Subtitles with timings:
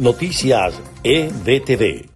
[0.00, 2.08] Noticias EBTV.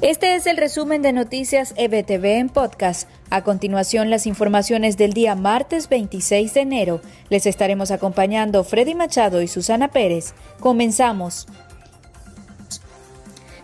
[0.00, 3.06] Este es el resumen de Noticias EBTV en podcast.
[3.28, 7.02] A continuación, las informaciones del día martes 26 de enero.
[7.28, 10.32] Les estaremos acompañando Freddy Machado y Susana Pérez.
[10.58, 11.46] Comenzamos.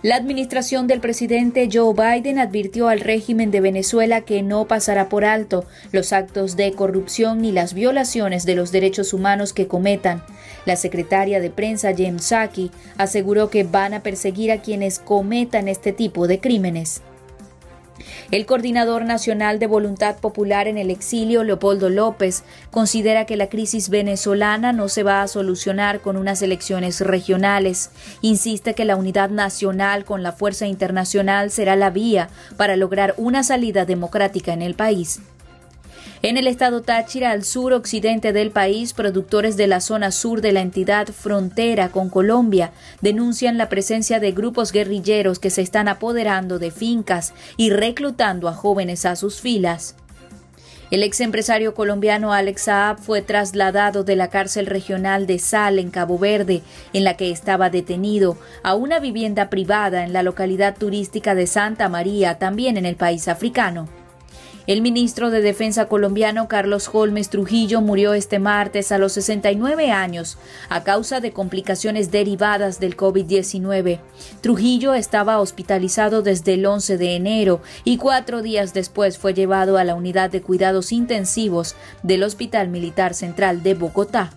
[0.04, 5.24] La administración del presidente Joe Biden advirtió al régimen de Venezuela que no pasará por
[5.24, 10.22] alto los actos de corrupción ni las violaciones de los derechos humanos que cometan.
[10.66, 15.94] La secretaria de prensa Jem Psaki aseguró que van a perseguir a quienes cometan este
[15.94, 17.00] tipo de crímenes.
[18.30, 23.88] El coordinador nacional de Voluntad Popular en el exilio, Leopoldo López, considera que la crisis
[23.88, 27.90] venezolana no se va a solucionar con unas elecciones regionales.
[28.20, 33.44] Insiste que la unidad nacional con la fuerza internacional será la vía para lograr una
[33.44, 35.20] salida democrática en el país.
[36.22, 40.52] En el estado Táchira, al sur occidente del país, productores de la zona sur de
[40.52, 42.72] la entidad frontera con Colombia
[43.02, 48.54] denuncian la presencia de grupos guerrilleros que se están apoderando de fincas y reclutando a
[48.54, 49.96] jóvenes a sus filas.
[50.90, 55.90] El ex empresario colombiano Alex Saab fue trasladado de la cárcel regional de Sal en
[55.90, 61.34] Cabo Verde, en la que estaba detenido, a una vivienda privada en la localidad turística
[61.34, 63.88] de Santa María, también en el país africano.
[64.66, 70.38] El ministro de Defensa colombiano Carlos Holmes Trujillo murió este martes a los 69 años
[70.70, 74.00] a causa de complicaciones derivadas del COVID-19.
[74.40, 79.84] Trujillo estaba hospitalizado desde el 11 de enero y cuatro días después fue llevado a
[79.84, 84.32] la unidad de cuidados intensivos del Hospital Militar Central de Bogotá.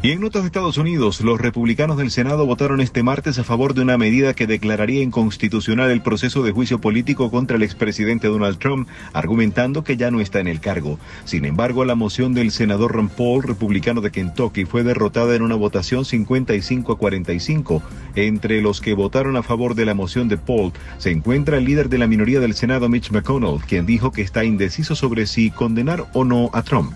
[0.00, 3.74] Y en notas de Estados Unidos, los republicanos del Senado votaron este martes a favor
[3.74, 8.58] de una medida que declararía inconstitucional el proceso de juicio político contra el expresidente Donald
[8.58, 11.00] Trump, argumentando que ya no está en el cargo.
[11.24, 15.56] Sin embargo, la moción del senador Ron Paul, republicano de Kentucky, fue derrotada en una
[15.56, 17.82] votación 55 a 45.
[18.14, 21.88] Entre los que votaron a favor de la moción de Paul se encuentra el líder
[21.88, 26.06] de la minoría del Senado, Mitch McConnell, quien dijo que está indeciso sobre si condenar
[26.12, 26.92] o no a Trump.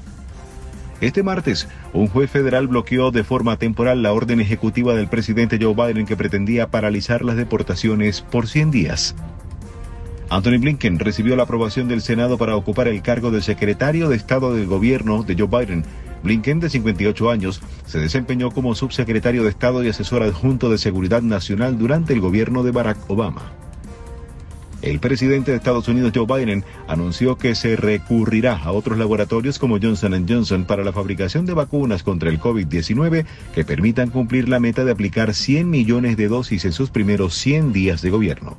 [1.02, 5.74] Este martes, un juez federal bloqueó de forma temporal la orden ejecutiva del presidente Joe
[5.74, 9.16] Biden que pretendía paralizar las deportaciones por 100 días.
[10.30, 14.54] Anthony Blinken recibió la aprobación del Senado para ocupar el cargo de secretario de Estado
[14.54, 15.84] del gobierno de Joe Biden.
[16.22, 21.20] Blinken, de 58 años, se desempeñó como subsecretario de Estado y asesor adjunto de Seguridad
[21.20, 23.50] Nacional durante el gobierno de Barack Obama.
[24.82, 29.78] El presidente de Estados Unidos, Joe Biden, anunció que se recurrirá a otros laboratorios como
[29.80, 34.84] Johnson Johnson para la fabricación de vacunas contra el COVID-19 que permitan cumplir la meta
[34.84, 38.56] de aplicar 100 millones de dosis en sus primeros 100 días de gobierno.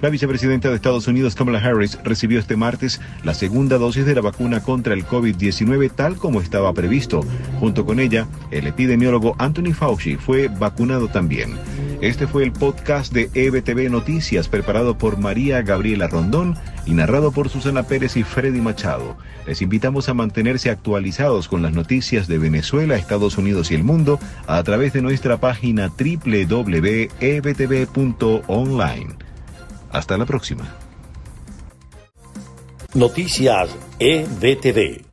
[0.00, 4.20] La vicepresidenta de Estados Unidos, Kamala Harris, recibió este martes la segunda dosis de la
[4.20, 7.20] vacuna contra el COVID-19 tal como estaba previsto.
[7.60, 11.54] Junto con ella, el epidemiólogo Anthony Fauci fue vacunado también.
[12.00, 17.48] Este fue el podcast de EBTV Noticias preparado por María Gabriela Rondón y narrado por
[17.48, 19.16] Susana Pérez y Freddy Machado.
[19.46, 24.20] Les invitamos a mantenerse actualizados con las noticias de Venezuela, Estados Unidos y el mundo
[24.46, 27.06] a través de nuestra página www.ebtv.online.
[29.90, 30.74] Hasta la próxima.
[32.92, 35.05] Noticias EBTV.